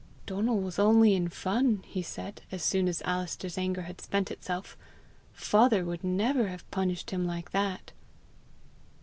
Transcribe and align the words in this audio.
"Donal 0.25 0.59
was 0.59 0.79
only 0.79 1.13
in 1.13 1.29
fun!" 1.29 1.83
he 1.85 2.01
said, 2.01 2.41
as 2.51 2.63
soon 2.63 2.87
as 2.87 3.03
Alister's 3.05 3.55
anger 3.55 3.83
had 3.83 4.01
spent 4.01 4.31
itself. 4.31 4.75
"Father 5.31 5.85
would 5.85 6.03
never 6.03 6.47
have 6.47 6.67
punished 6.71 7.11
him 7.11 7.27
like 7.27 7.51
that!" 7.51 7.91